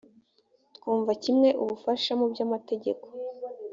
[0.75, 3.05] twumva kimwe ubufasha mu by amategeko